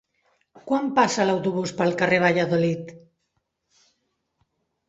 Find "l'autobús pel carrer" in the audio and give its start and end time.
1.29-2.21